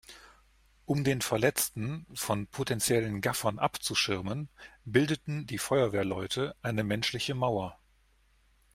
Um 0.87 1.03
den 1.03 1.21
Verletzten 1.21 2.07
von 2.15 2.47
potenziellen 2.47 3.21
Gaffern 3.21 3.59
abzuschirmen, 3.59 4.49
bildeten 4.83 5.45
die 5.45 5.59
Feuerwehrleute 5.59 6.55
eine 6.63 6.83
menschliche 6.83 7.35
Mauer. 7.35 7.79